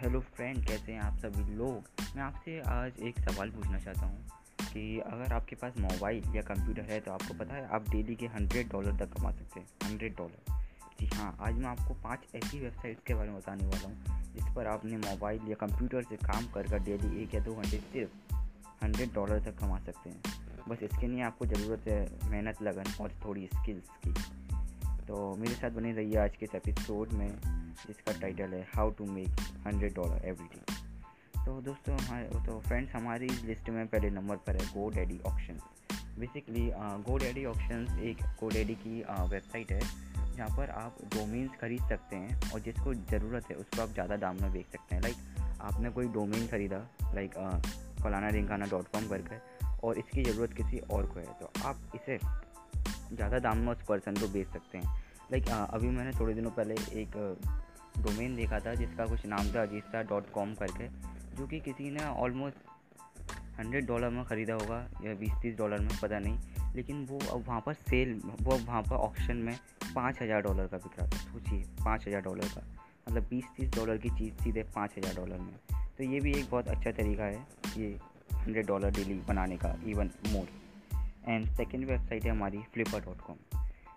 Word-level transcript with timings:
Hello 0.00 0.20
friend, 0.20 0.64
कैसे 0.66 0.92
हैं 0.92 1.00
आप 1.00 1.16
सभी 1.18 1.54
लोग? 1.54 1.88
मैं 2.16 2.22
आपसे 2.22 2.60
आज 2.66 3.00
एक 3.00 3.18
सवाल 3.20 3.50
पूछना 3.50 3.78
चाहता 3.78 4.06
हूँ 4.06 4.28
कि 4.62 5.00
अगर 5.00 5.32
आपके 5.32 5.56
पास 5.56 5.72
मोबाइल 5.78 6.36
या 6.36 6.42
कंप्यूटर 6.42 6.82
है 6.82 7.00
तो 7.00 7.12
आपको 7.12 7.34
पता 7.34 7.54
है 7.54 7.66
आप 7.68 7.90
डेली 7.90 8.14
के 8.16 8.26
हंड्रेड 8.26 8.70
डॉलर 8.72 8.96
तक 8.98 9.12
कमा 9.12 9.32
सकते 9.32 9.60
हैं। 9.60 9.66
हंड्रेड 9.84 10.16
डॉलर 10.16 10.62
जी 11.00 11.06
हाँ 11.06 11.36
आज 11.40 11.54
मैं 11.54 11.66
आपको 11.66 11.94
पाँच 11.94 12.24
ऐसी 12.34 12.60
वेबसाइट्स 12.60 13.02
के 13.06 13.14
बारे 13.14 13.30
में 13.30 13.38
बताने 13.38 13.66
वाला 13.66 13.88
हूँ, 13.88 14.32
जिस 14.34 14.54
पर 14.56 14.66
आपने 14.66 14.96
मोबाइल 14.96 15.48
या 15.48 15.54
कंप्यूटर 15.66 16.02
से 16.02 16.16
काम 16.16 16.46
कर 16.46 16.70
कर 16.70 16.78
डेली 16.78 17.22
एक 17.22 17.34
या 17.34 17.40
दो 17.40 17.54
घंटे 17.54 17.80
सिर्फ़ 17.92 18.34
हंड्रेड 18.84 19.12
डॉलर 19.14 19.44
तक 19.44 19.58
कमा 19.58 19.78
सकते 19.78 20.10
हैं। 20.10 20.22
बस 20.68 20.82
इसके 20.82 21.06
लिए 21.06 21.22
आपको 21.22 21.46
ज़रूरत 21.46 21.88
है 21.88 22.30
मेहनत, 22.30 22.62
लगन 22.62 22.92
और 23.00 23.12
थोड़ी 23.24 23.46
स्किल्स 23.46 23.90
की। 24.06 24.39
तो 25.10 25.36
मेरे 25.36 25.54
साथ 25.54 25.70
बने 25.70 25.92
रहिए 25.92 26.16
आज 26.16 26.36
के 26.36 26.44
इस 26.46 26.54
एपिसोड 26.54 27.12
में, 27.12 27.28
जिसका 27.86 28.12
टाइटल 28.20 28.52
है 28.54 28.60
how 28.74 28.90
to 28.90 29.04
make 29.04 29.40
hundred 29.66 29.94
dollar 29.94 30.26
every 30.26 30.46
day 30.48 30.74
तो 31.44 31.60
दोस्तों, 31.60 31.96
हमारे 31.96 32.44
तो 32.46 32.58
फ्रेंड्स 32.60 32.92
हमारी 32.94 33.28
लिस्ट 33.46 33.70
में 33.70 33.86
पहले 33.86 34.10
नंबर 34.10 34.36
पर 34.46 34.56
है 34.56 34.66
GoDaddy 34.90 35.18
option 35.26 35.58
basically 36.18 36.62
GoDaddy 37.18 37.44
option 37.44 37.98
एक 38.02 38.22
गो 38.40 38.48
डैडी 38.48 38.74
की 38.74 39.00
वेबसाइट 39.30 39.72
है, 39.72 39.80
जहाँ 40.36 40.48
पर 40.56 40.70
आप 40.74 40.98
डोमेन्स 41.14 41.56
खरीद 41.60 41.88
सकते 41.88 42.16
हैं 42.16 42.52
और 42.52 42.60
जिसको 42.60 42.94
ज़रूरत 42.94 43.50
है 43.50 43.56
उसको 43.56 43.82
आप 43.82 43.88
ज़्यादा 43.88 44.16
दाम 44.16 44.42
में 44.42 44.52
बेच 44.52 44.66
सकते 44.66 44.94
हैं। 44.94 45.02
लाइक 45.02 45.58
आपने 45.62 45.90
कोई 45.90 46.08
डोमेन 46.18 46.46
ख़रीदा 46.48 46.78
लाइक 47.14 47.34
फलाना 48.02 48.28
रिंगाना 48.28 48.66
डॉट 48.66 48.88
कॉम 48.88 49.08
करके 49.08 49.66
और 49.86 49.98
इसकी 49.98 50.22
ज़रूरत 50.24 50.52
किसी 50.52 50.78
और 50.78 51.06
को 51.06 51.20
है 51.20 51.38
तो 51.40 51.50
आप 51.64 51.92
इसे 51.94 52.18
ज़्यादा 53.12 53.38
दाम 53.40 53.58
में 53.58 53.68
उस 53.68 53.82
पर्सन 53.88 54.16
को 54.16 54.28
बेच 54.28 54.46
सकते 54.48 54.78
हैं। 54.78 54.98
लाइक 55.32 55.48
अभी 55.48 55.88
मैंने 55.88 56.12
थोड़े 56.20 56.34
दिनों 56.34 56.50
पहले 56.50 56.74
एक 57.00 57.16
डोमेन 57.98 58.36
देखा 58.36 58.58
था 58.60 58.74
जिसका 58.74 59.06
कुछ 59.06 59.26
नाम 59.26 59.52
था 59.54 59.62
अजीस्ता 59.62 60.02
डॉट 60.04 60.30
कॉम 60.32 60.54
करके, 60.54 60.88
जो 61.36 61.46
कि 61.46 61.60
किसी 61.60 61.90
ने 61.90 62.04
ऑलमोस्ट 62.04 62.68
हंड्रेड 63.58 63.86
डॉलर 63.86 64.10
में 64.10 64.24
ख़रीदा 64.24 64.54
होगा 64.54 64.78
या 65.04 65.14
बीस 65.14 65.32
तीस 65.42 65.56
डॉलर 65.56 65.80
में, 65.80 65.96
पता 66.02 66.18
नहीं। 66.18 66.74
लेकिन 66.74 67.04
वो 67.06 67.18
अब 67.32 67.44
वहाँ 67.46 67.60
पर 67.60 67.74
सेल 67.74 68.20
वो 68.24 68.52
अब 68.52 68.66
वहाँ 68.66 68.82
पर 68.82 68.96
ऑप्शन 68.96 69.36
में 69.38 69.56
पाँच 69.94 70.22
हज़ार 70.22 70.42
डॉलर 70.42 70.66
का 70.66 70.76
बिक 70.76 70.98
रहा 70.98 71.06
था। 71.06 71.16
सोचिए, 71.18 71.62
पाँच 71.84 72.06
हज़ार 72.08 72.20
डॉलर 72.22 72.48
का। 72.48 72.62
मतलब 73.08 73.26
बीस 73.30 73.44
तीस 73.56 73.70
डॉलर 73.74 73.98
की 73.98 74.10
चीज़ 74.10 74.42
सीधे 74.42 74.62
पाँच 74.74 74.94
हज़ार 74.98 75.14
डॉलर 75.14 75.38
में। 75.38 75.54
तो 75.98 76.04
ये 76.04 76.20
भी 76.20 76.32
एक 76.32 76.50
बहुत 76.50 76.68
अच्छा 76.68 76.90
तरीका 76.92 77.24
है, 77.24 77.46
ये 77.76 77.98
हंड्रेड 78.34 78.66
डॉलर 78.66 78.90
डेली 78.92 79.14
बनाने 79.28 79.56
का 79.56 79.74
even 79.86 80.10
more 80.28 80.48
and 81.30 81.48
second 81.56 81.84
website 81.84 82.24
है 82.24 82.30
हमारी 82.30 82.58
Flippa 82.74 83.00
dot 83.00 83.20
com 83.20 83.36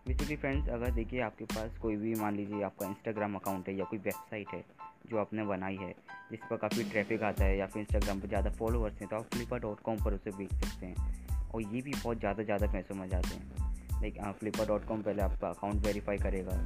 basically 0.08 0.36
friends 0.36 0.70
अगर 0.70 0.92
देखिए 0.92 1.20
आपके 1.22 1.46
पास 1.46 1.78
कोई 1.82 1.96
भी, 1.96 2.14
मान 2.16 2.36
लीजिए 2.36 2.64
आपका 2.64 2.88
इंस्टाग्राम 2.88 3.36
अकाउंट 3.36 3.68
है 3.70 3.76
या 3.76 3.86
कोई 3.86 4.00
वेबसाइट 4.00 4.54
है 4.54 4.64
जो 5.10 5.18
आपने 5.18 5.44
बनाई 5.46 5.76
है, 5.76 5.94
जिस 6.32 6.40
पर 6.50 6.58
काफ़ी 6.58 6.84
ट्रैफ़िक 6.84 7.24
आता 7.24 7.44
है 7.44 7.58
या 7.58 7.66
फिर 7.68 7.82
इंस्टाग्राम 7.82 8.20
पर 8.20 8.28
ज़्यादा 8.28 8.50
फॉलोअर्स 8.52 9.00
हैं 9.02 9.10
तो 9.10 9.16
आप 9.16 9.34
फ्लिपर 9.34 9.60
डॉट 9.60 9.80
कॉम 9.80 10.04
पर 10.04 10.14
उसे 10.14 10.32
बेच 10.38 10.54
सकते 10.56 10.86
हैं। 10.86 11.52
और 11.54 11.62
ये 11.64 11.82
भी 11.82 11.92
बहुत 11.94 12.20
ज़्यादा 12.20 12.44
ज़्यादा 12.44 12.68
पैसों 12.68 12.96
में 12.96 13.08
जाते 13.10 13.36
हैं। 13.36 14.02
लाइक 14.02 14.20
फ्लिपर 14.40 14.68
डॉट 14.68 14.86
कॉम 14.86 15.02
पहले 15.02 15.22
आपका 15.22 15.50
अकाउंट 15.50 15.86
वेरीफाई 15.86 16.18
करेगा। 16.18 16.60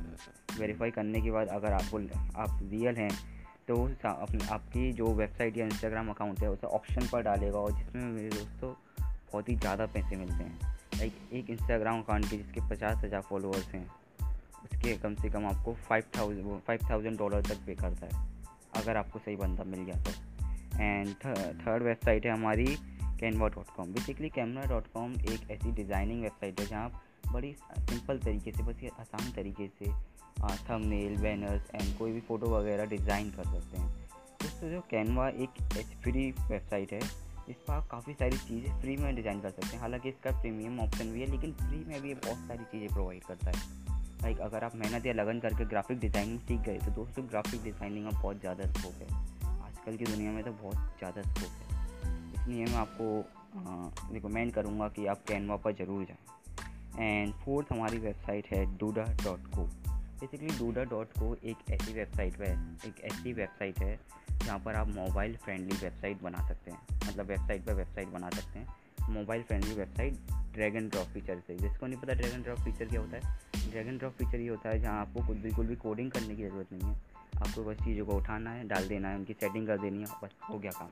वेरीफाई 0.59 0.91
करने 0.91 1.21
के 1.21 1.31
बाद 1.31 1.47
अगर 1.49 1.73
आपको, 1.73 1.97
आप 2.35 2.59
रियल 2.63 2.95
हैं 2.95 3.11
तो 3.67 3.75
अपनी, 4.05 4.47
आपकी 4.47 4.91
जो 4.93 5.13
वेबसाइट 5.13 5.57
या 5.57 5.65
इंस्टाग्राम 5.65 6.09
अकाउंट 6.09 6.39
है, 6.39 6.49
उसे 6.51 6.67
ऑप्शन 6.69 7.07
पर 7.11 7.21
डालेगा। 7.23 7.59
और 7.59 7.71
जिसमें 7.73 8.03
मेरे 8.03 8.29
दोस्तों 8.29 8.73
बहुत 9.31 9.49
ही 9.49 9.55
ज़्यादा 9.55 9.85
पैसे 9.87 10.15
मिलते 10.15 10.43
हैं। 10.43 10.75
लाइक 10.97 11.13
एक 11.33 11.49
इंस्टाग्राम 11.49 12.01
अकाउंट 12.01 12.29
के 12.29 12.37
जिसके 12.37 12.61
पचास 12.69 13.03
हज़ार 13.03 13.21
फॉलोअर्स 13.21 13.67
हैं, 13.67 13.85
उसके 14.63 14.95
कम 14.97 15.15
से 15.15 15.29
कम 15.29 15.45
आपको 15.45 15.73
five 15.89 16.03
thousand 16.17 16.59
five 16.67 16.87
thousand 16.89 17.17
dollar 17.17 17.41
तक 17.43 17.65
पे 17.65 17.75
करता 17.75 18.05
है 18.07 18.25
अगर 18.75 18.97
आपको 18.97 19.19
सही 19.19 19.35
बंदा 19.35 19.63
मिल 19.65 19.79
गया 19.81 20.03
तो। 20.03 20.11
एंड 20.79 21.15
थर्ड 21.61 21.83
वेबसाइट 21.83 22.25
है 22.25 22.31
हमारी 22.31 22.65
Canva 23.19 23.47
dot 23.49 23.69
com 23.75 23.93
basically 23.93 24.29
camera 24.29 24.65
dot 24.69 24.87
com 24.93 25.13
एक 25.23 25.51
ऐसी 25.51 25.71
डिज़ाइनिंग 25.73 26.21
वेबसाइट 26.21 26.59
है 26.59 26.65
जहाँ 26.65 26.89
बड़ी 27.31 27.53
सिंपल 27.79 28.19
तरीके 28.19 28.51
से, 28.51 28.63
बस 28.63 28.83
ये 28.83 28.91
आसान 28.99 29.31
तरीके 29.35 29.67
से 29.69 29.91
थंबनेल 30.63 31.17
बैनर्स 31.21 31.69
एंड 31.75 31.97
कोई 31.97 32.11
भी 32.11 32.19
फ़ोटो 32.27 32.49
वगैरह 32.49 32.85
डिज़ाइन 32.87 33.29
कर 33.31 33.43
सकते 33.45 33.77
हैं। 33.77 33.89
दोस्तों 34.41 34.69
जो 34.71 34.81
कैनवा 34.91 35.27
एक 35.29 35.61
फ्री 36.03 36.29
वेबसाइट 36.41 36.93
है 36.93 36.99
इस 37.49 37.55
पर 37.57 37.73
आप 37.73 37.87
काफ़ी 37.87 38.13
सारी 38.13 38.37
चीज़ें 38.37 38.79
फ्री 38.81 38.95
में 38.97 39.15
डिज़ाइन 39.15 39.41
कर 39.41 39.49
सकते 39.49 39.67
हैं। 39.67 39.79
हालाँकि 39.79 40.09
इसका 40.09 40.31
प्रीमियम 40.41 40.79
ऑप्शन 40.79 41.11
भी 41.11 41.21
है, 41.21 41.27
लेकिन 41.31 41.53
फ्री 41.55 41.83
में 41.87 42.01
भी 42.01 42.09
ये 42.09 42.15
बहुत 42.15 42.47
सारी 42.47 42.63
चीज़ें 42.63 42.93
प्रोवाइड 42.93 43.23
करता 43.23 43.49
है। 43.49 43.85
लाइक 44.21 44.39
अगर 44.41 44.63
आप 44.63 44.75
मेहनत 44.75 45.05
या 45.05 45.13
लगन 45.13 45.39
करके 45.39 45.65
ग्राफिक 45.65 45.99
डिज़ाइनिंग 45.99 46.39
सीख 46.39 46.59
गए 46.61 46.77
तो 46.79 46.91
दोस्तों 46.93 47.25
ग्राफिक 47.25 47.63
डिज़ाइनिंग 47.63 48.05
में 48.05 48.13
बहुत 48.13 48.39
ज़्यादा 48.39 48.65
स्कोप 48.67 49.01
है। 49.01 49.07
आजकल 49.57 49.97
की 49.97 50.05
दुनिया 50.05 50.31
में 50.31 50.43
तो 50.43 50.51
बहुत 50.53 50.75
ज़्यादा 50.99 51.21
स्कोप 51.21 51.51
है। 51.51 51.65
इसलिए 52.33 52.65
मैं 52.65 52.77
आपको 52.77 54.13
रिकमेंड 54.13 54.51
करूँगा 54.53 54.87
कि 54.89 55.05
आप 55.05 55.23
कैनवा 55.27 55.55
पर 55.57 55.73
ज़रूर 55.75 56.05
जाएँ। 56.05 56.19
एंड 56.99 57.33
फोर्थ 57.35 57.71
हमारी 57.71 57.97
वेबसाइट 57.99 58.47
है 58.47 58.65
Duda 58.77 59.03
dot 59.23 59.47
co 59.55 59.69
basically 60.19 60.57
Duda 60.57 60.83
dot 60.83 61.11
co 61.19 61.35
एक 61.43 61.57
ऐसी 61.71 61.93
वेबसाइट 61.93 62.39
है, 62.41 62.51
एक 62.87 63.01
ऐसी 63.03 63.33
वेबसाइट 63.33 63.79
है 63.79 63.99
जहाँ 64.45 64.59
पर 64.59 64.75
आप 64.75 64.87
मोबाइल 64.87 65.35
फ्रेंडली 65.35 65.77
वेबसाइट 65.77 66.21
बना 66.21 66.47
सकते 66.47 66.71
हैं। 66.71 66.79
मतलब 67.07 67.25
वेबसाइट 67.25 67.65
पर 67.65 67.73
वेबसाइट 67.73 68.07
बना 68.07 68.29
सकते 68.29 68.59
हैं। 68.59 68.75
Mobile 69.09 69.43
friendly 69.43 69.73
website 69.73 70.13
drag and 70.53 70.87
drop 70.89 71.07
feature 71.07 71.39
से। 71.39 71.55
जिसको 71.55 71.87
नहीं 71.87 71.99
पता 71.99 72.13
ड्रैगन 72.13 72.41
ड्रॉप 72.41 72.59
फीचर 72.59 72.85
क्या 72.85 73.01
होता 73.01 73.17
है? 73.17 73.39
ड्रैगन 73.71 73.97
ड्रॉप 73.97 74.13
फीचर 74.13 74.39
ये 74.39 74.49
होता 74.49 74.69
है 74.69 74.79
जहाँ 74.79 75.01
आपको 75.01 75.27
कुछ 75.27 75.37
बिल्कुल 75.37 75.67
भी 75.67 75.75
कोडिंग 75.75 76.11
करने 76.11 76.35
की 76.35 76.43
ज़रूरत 76.43 76.73
नहीं 76.73 76.93
है। 76.93 77.01
आपको 77.37 77.63
बस 77.63 77.77
चीज़ों 77.77 78.05
को 78.05 78.13
उठाना 78.13 78.51
है, 78.51 78.67
डाल 78.67 78.87
देना 78.87 79.09
है, 79.09 79.15
उनकी 79.15 79.33
सेटिंग 79.33 79.67
कर 79.67 79.77
देनी 79.77 79.99
है, 79.99 80.05
बस 80.23 80.29
हो 80.49 80.59
गया 80.59 80.71
काम। 80.71 80.89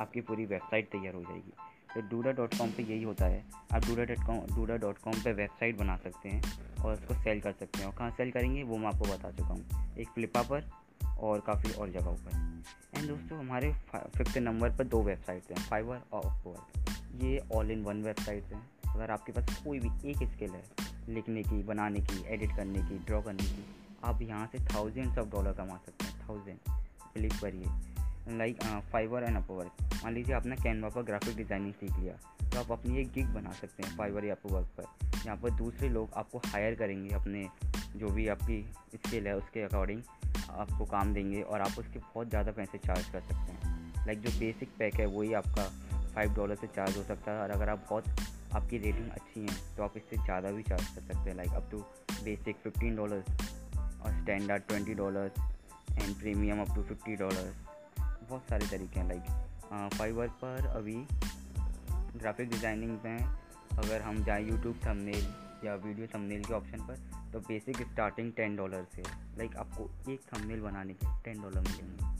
आपकी 0.00 0.20
पूरी 0.20 0.46
वेबसाइट 0.46 0.88
तैयार 0.88 1.14
हो 1.14 1.22
जाएगी। 1.22 1.52
तो 1.94 2.00
डूडा 2.00 2.30
डॉट 2.30 2.54
कॉम 2.58 2.70
पर 2.70 2.80
यही 2.80 3.02
होता 3.02 3.26
है। 3.26 3.44
आप 3.74 3.84
Duda 3.86 4.04
dot 4.04 4.26
com, 4.26 4.38
Duda 4.56 4.76
dot 4.76 4.98
com 4.98 5.14
पर 5.14 5.32
वेबसाइट 5.32 5.78
बना 5.78 5.96
सकते 5.96 6.28
हैं 6.28 6.42
और 6.82 6.92
उसको 6.94 7.14
सेल 7.14 7.40
कर 7.40 7.52
सकते 7.52 7.78
हैं। 7.78 7.86
और 7.86 7.94
कहाँ 7.94 8.10
सेल 8.10 8.30
करेंगे, 8.30 8.62
वो 8.62 8.76
मैं 8.76 8.86
आपको 8.86 9.04
बता 9.04 9.30
चुका 9.30 9.48
हूँ। 9.48 9.96
एक 9.96 10.08
फ्लिपा 10.08 10.42
पर 10.42 10.70
और 11.18 11.40
काफ़ी 11.40 11.72
और 11.72 11.90
जगहों 11.90 12.14
पर। 12.16 12.62
एंड 12.98 13.08
दोस्तों, 13.08 13.38
हमारे 13.38 13.72
फिफ्थ 13.94 14.38
नंबर 14.38 14.70
पर 14.70 14.84
दो 14.84 15.02
वेबसाइट्स 15.02 15.50
हैं, 15.50 15.68
फाइवर 15.68 16.00
और 16.12 16.26
अपवर्क 16.26 17.22
ये 17.22 17.38
ऑल 17.54 17.70
इन 17.70 17.82
वन 17.82 18.02
वेबसाइट्स 18.02 18.52
हैं। 18.52 18.94
अगर 18.94 19.10
आपके 19.10 19.32
पास 19.32 19.62
कोई 19.64 19.80
भी 19.80 20.10
एक 20.10 20.28
स्किल 20.28 20.50
है, 20.50 20.64
लिखने 21.08 21.42
की, 21.42 21.62
बनाने 21.62 22.00
की, 22.00 22.24
एडिट 22.26 22.56
करने 22.56 22.78
की, 22.78 22.98
ड्रॉ 22.98 23.20
करने 23.22 23.42
की, 23.42 23.64
आप 24.04 24.22
यहाँ 24.22 24.46
से 24.46 24.58
थाउजेंड्स 24.74 25.18
ऑफ़ 25.18 25.28
डॉलर 25.28 25.52
कमा 25.52 25.76
सकते 25.76 26.04
हैं। 26.04 26.28
थाउज़ेंड 26.28 26.58
क्लिक 27.14 27.32
करिए। 27.34 28.36
लाइक 28.36 28.62
फाइवर 28.92 29.22
एंड 29.22 29.36
अपवर्क 29.36 29.91
मान 30.04 30.14
लीजिए 30.14 30.34
आपने 30.34 30.56
कैनवा 30.56 30.88
पर 30.88 31.02
ग्राफिक 31.02 31.36
डिज़ाइनिंग 31.36 31.74
सीख 31.74 31.98
लिया 31.98 32.14
तो 32.44 32.58
आप 32.60 32.72
अपनी 32.72 32.98
एक 33.00 33.12
गिग 33.12 33.26
बना 33.34 33.50
सकते 33.52 33.82
हैं 33.82 33.96
फाइवर 33.96 34.24
या 34.24 34.34
अपवर्क 34.34 34.66
पर। 34.78 34.84
यहाँ 35.16 35.36
पर 35.36 35.50
दूसरे 35.56 35.88
लोग 35.88 36.14
आपको 36.16 36.38
हायर 36.46 36.74
करेंगे 36.74 37.14
अपने, 37.14 37.46
जो 37.96 38.10
भी 38.10 38.26
आपकी 38.28 38.60
स्किल 38.96 39.26
है 39.26 39.36
उसके 39.36 39.62
अकॉर्डिंग 39.62 40.02
आपको 40.50 40.84
काम 40.86 41.12
देंगे 41.14 41.42
और 41.42 41.60
आप 41.60 41.78
उसके 41.78 41.98
बहुत 41.98 42.28
ज़्यादा 42.28 42.52
पैसे 42.52 42.78
चार्ज 42.78 43.04
कर 43.06 43.20
सकते 43.20 43.52
हैं। 43.52 44.06
लाइक 44.06 44.20
जो 44.20 44.38
बेसिक 44.38 44.68
पैक 44.78 44.94
है, 44.94 45.06
वही 45.08 45.32
आपका 45.34 45.64
फाइव 46.14 46.34
डॉलर 46.34 46.54
से 46.56 46.66
चार्ज 46.66 46.96
हो 46.96 47.02
सकता 47.04 47.32
है 47.32 47.40
और 47.40 47.50
अगर 47.50 47.68
आप 47.68 47.86
बहुत, 47.90 48.04
आपकी 48.54 48.78
रेटिंग 48.78 49.10
अच्छी 49.10 49.40
है 49.40 49.76
तो 49.76 49.82
आप 49.82 49.96
इससे 49.96 50.16
ज़्यादा 50.16 50.50
भी 50.50 50.62
चार्ज 50.62 50.84
कर 50.84 51.00
सकते 51.02 51.30
हैं। 51.30 51.36
Like 51.36 51.52
up 51.52 51.68
to 51.70 51.78
basic 52.24 52.56
fifteen 52.64 52.96
dollars 52.96 53.26
और 54.02 54.20
standard 54.20 54.62
twenty 54.62 54.94
dollars 54.94 55.38
and 55.92 56.14
premium 56.16 56.60
up 56.60 56.74
to 56.74 56.82
fifty 56.84 57.16
dollars 57.16 57.54
बहुत 58.28 58.42
सारे 58.48 58.66
तरीके 58.66 59.00
हैं 59.00 59.08
लाइक 59.08 59.50
फाइवर 59.72 60.28
पर 60.42 60.66
अभी 60.66 60.94
ग्राफिक 62.18 62.50
डिज़ाइनिंग 62.50 62.98
में 63.04 63.18
अगर 63.18 64.02
हम 64.02 64.22
जाएँ 64.24 64.48
यूट्यूब 64.48 64.80
थंबनेल 64.86 65.26
या 65.64 65.74
वीडियो 65.74 66.06
थंबनेल 66.14 66.44
के 66.44 66.54
ऑप्शन 66.54 66.86
पर 66.88 66.96
तो 67.32 67.40
बेसिक 67.40 67.76
स्टार्टिंग 67.82 68.32
टेन 68.32 68.56
डॉलर 68.56 68.86
से 68.94 69.02
लाइक 69.38 69.56
आपको 69.56 69.88
एक 70.12 70.20
थंबनेल 70.32 70.60
बनाने 70.60 70.94
के 70.94 71.06
टेन 71.24 71.42
डॉलर 71.42 71.60
मिलेंगे। 71.60 72.10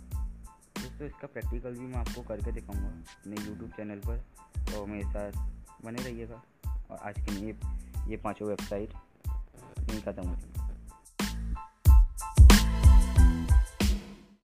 दोस्तों, 0.81 1.06
इसका 1.06 1.27
प्रैक्टिकल 1.27 1.75
भी 1.75 1.87
मैं 1.87 1.99
आपको 1.99 2.23
करके 2.23 2.53
दिखाऊँगा 2.53 2.88
अपने 2.88 3.44
यूट्यूब 3.47 3.71
चैनल 3.71 4.00
पर 4.06 4.25
तो 4.73 4.87
मेरे 4.87 5.11
साथ 5.11 5.85
बने 5.85 6.03
रहिएगा। 6.03 6.43
और 6.91 6.99
आज 6.99 7.21
के 7.21 7.35
ये 7.47 7.56
ये 8.11 8.17
पाँचों 8.17 8.49
वेबसाइट 8.49 8.94
नहीं 9.29 10.00
ख़त्म 10.03 10.29
होती 10.29 10.62